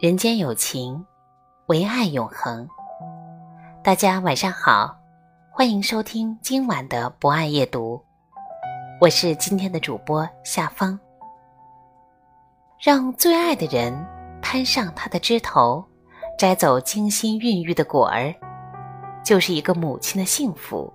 [0.00, 1.04] 人间有情，
[1.66, 2.66] 唯爱永恒。
[3.84, 4.96] 大家晚上好，
[5.50, 8.02] 欢迎收听今晚的博爱夜读，
[8.98, 10.98] 我是今天的主播夏芳。
[12.78, 13.94] 让最爱的人
[14.40, 15.84] 攀上他的枝头，
[16.38, 18.34] 摘走精心孕育的果儿，
[19.22, 20.90] 就是一个母亲的幸福。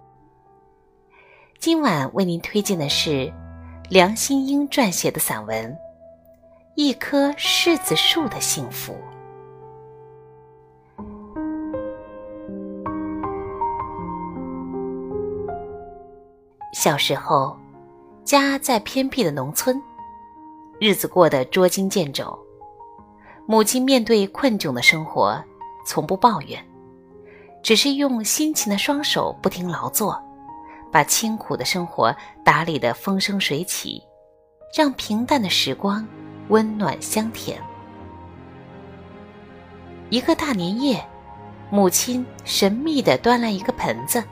[1.59, 3.31] 今晚为您推荐的是
[3.87, 5.77] 梁心英撰写的散文。
[6.77, 8.93] 一棵柿子树的幸福。
[16.73, 17.57] 小时候，
[18.25, 19.81] 家在偏僻的农村，
[20.77, 22.37] 日子过得捉襟见肘。
[23.47, 25.41] 母亲面对困窘的生活，
[25.87, 26.61] 从不抱怨，
[27.63, 30.21] 只是用辛勤的双手不停劳作，
[30.91, 34.03] 把清苦的生活打理得风生水起，
[34.75, 36.05] 让平淡的时光。
[36.49, 37.61] 温暖香甜。
[40.09, 41.03] 一个大年夜，
[41.71, 44.23] 母亲神秘地端来一个盆子，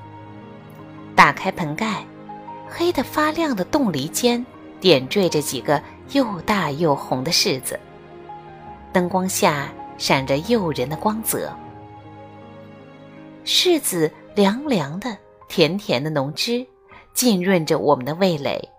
[1.16, 2.06] 打开盆盖，
[2.70, 4.46] 黑得发亮的冻梨间
[4.80, 7.80] 点缀着几个又大又红的柿子，
[8.92, 11.52] 灯光下闪着诱人的光泽。
[13.44, 15.18] 柿子凉凉的、
[15.50, 16.66] 甜甜的浓汁
[17.14, 18.70] 浸润着我们的味蕾，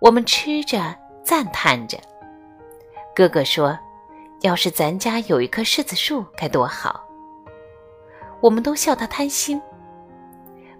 [0.00, 0.94] 我们吃着。
[1.28, 1.98] 赞叹着，
[3.14, 3.78] 哥哥说
[4.40, 7.04] ：“要是咱家有一棵柿子树该多好。”
[8.40, 9.60] 我们都笑他贪心。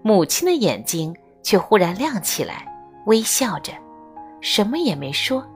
[0.01, 2.67] 母亲的眼睛却忽然亮起来，
[3.05, 3.75] 微笑着，
[4.41, 5.47] 什么也没说。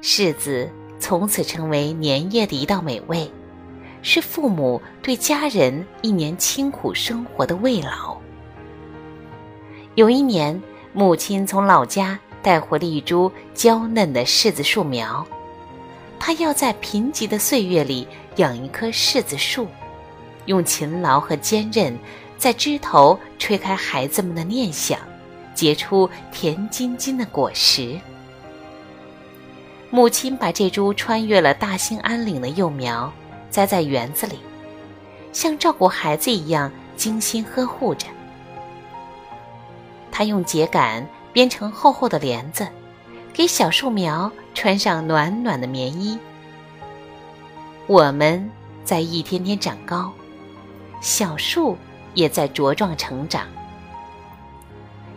[0.00, 0.66] 柿子
[0.98, 3.30] 从此成为年夜的一道美味，
[4.00, 8.16] 是父母对家人一年清苦生活的慰劳。
[9.94, 10.58] 有一年，
[10.94, 12.18] 母亲从老家。
[12.42, 15.26] 带回了一株娇嫩的柿子树苗，
[16.18, 18.06] 他要在贫瘠的岁月里
[18.36, 19.66] 养一棵柿子树，
[20.46, 21.98] 用勤劳和坚韧，
[22.36, 24.98] 在枝头吹开孩子们的念想，
[25.54, 27.98] 结出甜津津的果实。
[29.90, 33.12] 母亲把这株穿越了大兴安岭的幼苗
[33.50, 34.38] 栽在园子里，
[35.32, 38.06] 像照顾孩子一样精心呵护着。
[40.12, 41.06] 她用秸秆。
[41.32, 42.66] 编成厚厚的帘子，
[43.32, 46.18] 给小树苗穿上暖暖的棉衣。
[47.86, 48.50] 我们
[48.84, 50.12] 在一天天长高，
[51.00, 51.76] 小树
[52.14, 53.46] 也在茁壮成长。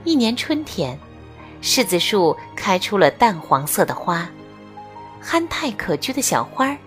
[0.03, 0.97] 一年春天，
[1.61, 4.29] 柿子树开出了淡黄色的花，
[5.19, 6.77] 憨态可掬的小花儿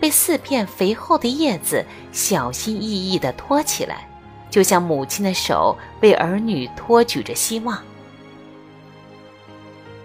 [0.00, 4.08] 被四片肥厚的叶子小心翼翼地托起来，
[4.50, 7.78] 就像母亲的手为儿女托举着希望。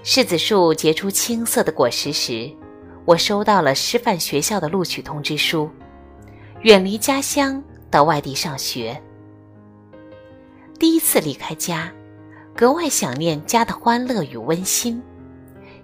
[0.08, 2.50] 柿子树结出青色的果实时，
[3.04, 5.70] 我收到了师范学校的录取通知书，
[6.62, 9.04] 远离家乡到外地上学。
[10.80, 11.92] 第一次离开家，
[12.56, 15.04] 格外想念家的欢乐与温馨，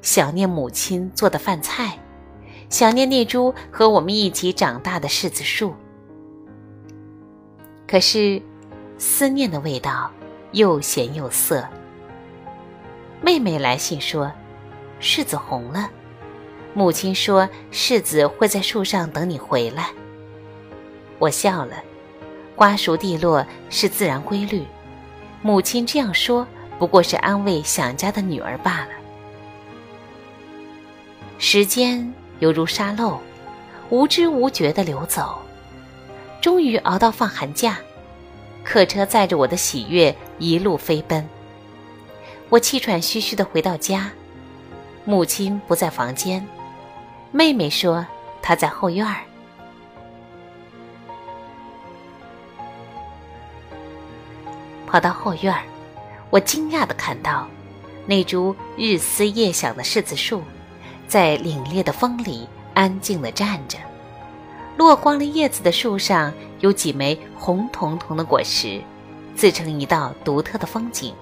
[0.01, 1.99] 想念母亲做的饭菜，
[2.69, 5.73] 想念那株和我们一起长大的柿子树。
[7.85, 8.41] 可是，
[8.97, 10.09] 思念的味道
[10.53, 11.67] 又咸又涩。
[13.23, 14.29] 妹妹来信说，
[14.99, 15.89] 柿子红了。
[16.73, 19.91] 母亲说，柿子会在树上等你回来。
[21.19, 21.77] 我笑了，
[22.53, 24.65] 瓜熟蒂落是自然规律。
[25.41, 26.45] 母亲这样说，
[26.77, 28.89] 不过是安慰想家的女儿罢了。
[31.37, 33.17] 时间犹如沙漏，
[33.89, 35.41] 无知无觉地流走。
[36.41, 37.77] 终于熬到放寒假，
[38.65, 41.25] 客车载着我的喜悦一路飞奔。
[42.49, 44.11] 我气喘吁吁地回到家，
[45.05, 46.45] 母亲不在房间，
[47.31, 48.05] 妹妹说
[48.41, 49.17] 她在后院儿。
[54.85, 55.63] 跑到后院儿，
[56.29, 57.47] 我惊讶地看到，
[58.05, 60.43] 那株日思夜想的柿子树，
[61.07, 63.79] 在凛冽的风里安静地站着。
[64.77, 68.79] 落光了叶子的树上有几枚红彤彤的果实，
[69.35, 71.15] 自成一道独特的风景。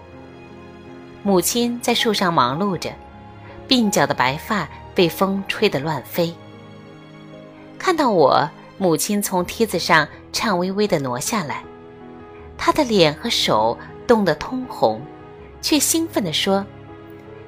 [1.24, 2.92] 母亲在树上忙碌着，
[3.68, 6.34] 鬓角的白发被风吹得乱飞。
[7.78, 11.64] 看到我，母亲从梯子上颤巍巍地挪下来，
[12.58, 13.78] 她的脸和手
[14.08, 15.02] 冻得通红，
[15.62, 16.66] 却兴奋地说：“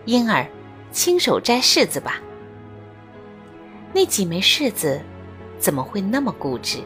[0.05, 0.47] 婴儿，
[0.91, 2.21] 亲手摘柿子吧。”
[3.93, 5.01] 那几枚柿子。
[5.59, 6.79] 怎么会那么固执，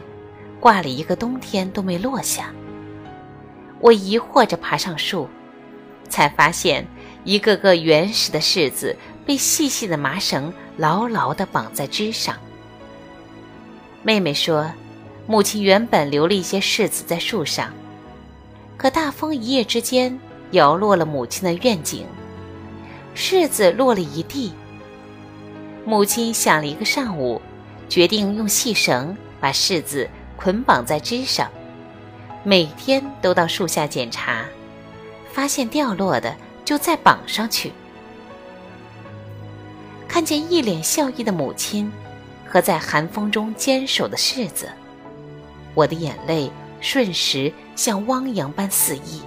[0.60, 2.54] 挂了一个冬天都没落下？
[3.80, 5.28] 我疑惑着爬上树，
[6.08, 6.86] 才发现
[7.24, 8.96] 一个个原始的柿子
[9.26, 12.36] 被细细的麻绳牢牢地绑在枝上。
[14.02, 14.70] 妹妹说，
[15.26, 17.72] 母亲原本留了一些柿子在树上，
[18.76, 20.18] 可大风一夜之间
[20.52, 22.06] 摇落了母亲的愿景，
[23.14, 24.52] 柿子落了一地。
[25.84, 27.40] 母亲想了一个上午。
[27.88, 30.06] 决定用细绳把柿子
[30.36, 31.50] 捆绑在枝上，
[32.44, 34.44] 每天都到树下检查，
[35.38, 37.70] 发现掉落的就再绑上去。
[40.08, 41.88] 看见一脸笑意的母亲
[42.44, 44.68] 和在寒风中坚守的柿子，
[45.74, 46.50] 我的眼泪
[46.80, 49.22] 瞬时像汪洋般肆溢。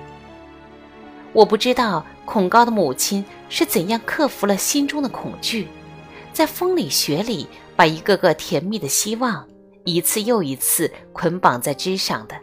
[1.31, 5.69] 我不知道恐高的母亲是怎样克服了心中的恐惧，
[6.33, 7.47] 在风里雪里。
[7.73, 9.47] 把一个个甜蜜的希望
[9.85, 12.35] 一次又一次捆绑在枝上的，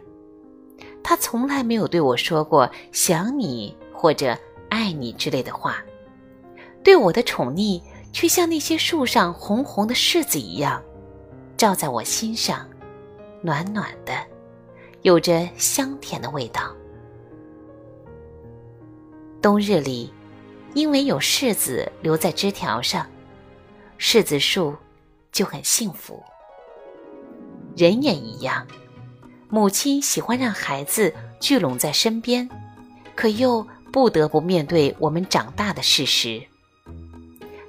[1.09, 4.37] 他从来没有对我说过想你或者
[4.69, 5.83] 爱你之类的话，
[6.83, 7.81] 对我的宠溺
[8.13, 10.79] 却像那些树上红红的柿子一样，
[11.57, 12.63] 照在我心上，
[13.41, 14.13] 暖暖的，
[15.01, 16.71] 有着香甜的味道。
[19.41, 20.13] 冬日里，
[20.75, 23.03] 因为有柿子留在枝条上，
[23.97, 24.75] 柿子树。
[25.31, 26.21] 就很幸福。
[27.75, 28.67] 人也一样，
[29.49, 32.47] 母亲喜欢让孩子聚拢在身边，
[33.15, 36.41] 可又不得不面对我们长大的事实。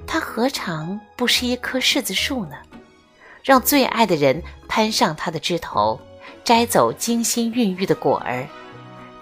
[0.06, 2.56] 她何尝不是一棵柿子树呢？
[3.42, 5.98] 让最爱的人攀上它的枝头，
[6.44, 8.46] 摘走精心孕育的果儿，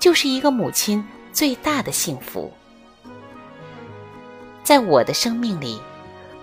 [0.01, 2.53] 就是一个母亲最大的幸福。
[4.65, 5.81] 在我的生命里。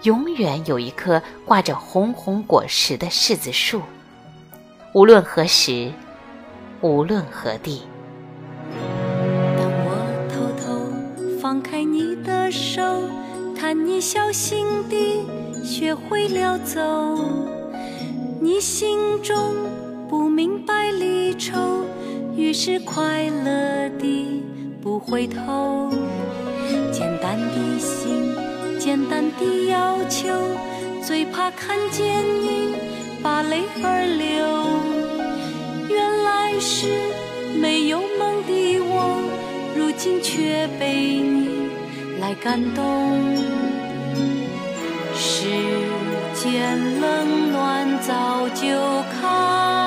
[0.04, 3.82] 永远有一棵挂着红红果实的柿子树，
[4.94, 5.92] 无论何时，
[6.86, 7.82] 无论何地。
[9.58, 9.90] 当我
[10.30, 12.84] 偷偷放开你的手，
[13.58, 15.26] 看你小心地
[15.64, 16.80] 学会了走，
[18.40, 19.36] 你心中
[20.08, 21.58] 不明白离愁，
[22.36, 24.44] 于是快乐地
[24.80, 25.90] 不回头，
[26.92, 28.32] 简单的心。
[28.80, 30.30] 简单的要求，
[31.02, 32.76] 最怕看见你
[33.24, 35.05] 把泪儿流。
[35.96, 36.88] 原来是
[37.58, 39.22] 没有梦的我，
[39.76, 41.70] 如今却被你
[42.20, 42.84] 来感动。
[45.16, 45.48] 世
[46.34, 48.66] 间冷暖早就
[49.10, 49.85] 看。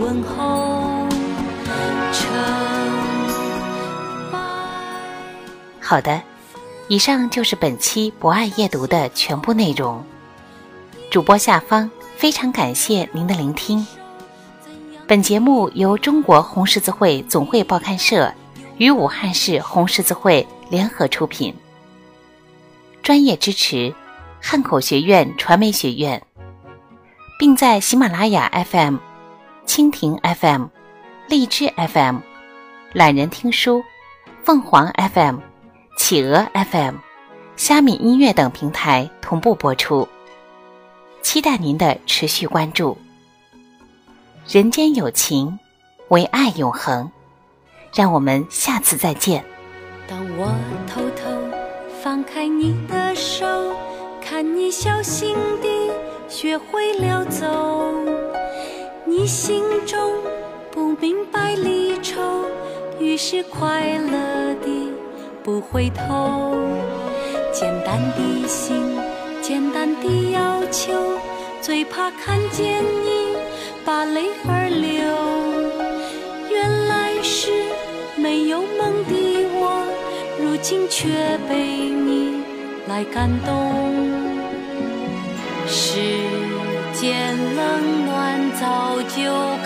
[0.00, 1.06] 问候。
[5.78, 6.22] 好的，
[6.88, 10.02] 以上就是本期博爱夜读的全部内容。
[11.10, 13.86] 主播下方非常感谢您的聆听。
[15.06, 18.32] 本节目由中国红十字会总会报刊社
[18.78, 21.54] 与武汉市红十字会联合出品，
[23.02, 23.92] 专业支持
[24.40, 26.22] 汉口学院传媒学院。
[27.40, 28.98] 并在喜马拉雅 FM、
[29.66, 30.66] 蜻蜓 FM、
[31.28, 32.18] 荔枝 FM、
[32.92, 33.82] 懒人听书、
[34.42, 35.36] 凤凰 FM、
[35.96, 36.96] 企鹅 FM、
[37.56, 40.08] 虾米音乐等平台同步播出，
[41.22, 42.96] 期待您的持续关注。
[44.48, 45.58] 人间有情，
[46.08, 47.10] 唯爱永恒。
[47.92, 49.44] 让我们下次再见。
[50.08, 50.54] 当我
[50.86, 51.30] 偷偷
[52.02, 53.46] 放开你的手，
[54.20, 55.68] 看你小心地。
[56.28, 57.44] 学会了走，
[59.10, 59.98] 你心中
[60.70, 62.44] 不明白离愁，
[63.00, 64.92] 于是快乐地
[65.42, 66.54] 不回头。
[67.52, 68.96] 简单的心，
[69.42, 70.92] 简单的要求，
[71.60, 73.34] 最怕看见你
[73.84, 75.02] 把泪儿流。
[76.48, 77.50] 原来是
[78.16, 79.88] 没有梦的我，
[80.40, 81.08] 如今却
[81.48, 81.56] 被
[81.90, 82.44] 你
[82.86, 83.72] 来感动。
[85.66, 85.98] 时
[86.94, 87.99] 间冷。
[89.02, 89.56] 就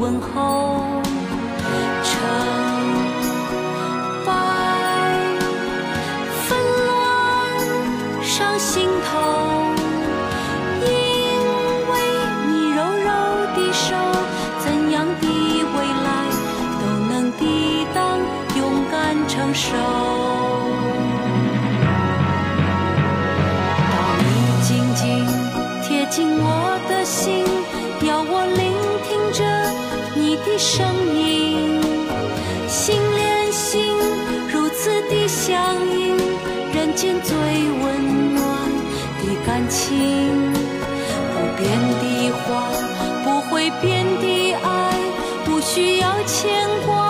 [0.00, 1.02] 问候
[2.04, 2.12] 成
[4.24, 4.30] 败
[6.46, 9.18] 纷乱上心头。
[10.80, 10.86] 因
[11.90, 11.92] 为
[12.46, 13.10] 你柔柔
[13.56, 13.86] 的手
[14.60, 16.08] 怎样的未来
[16.80, 18.20] 都能抵挡
[18.56, 20.07] 勇敢承受。
[45.68, 47.07] 需要牵挂。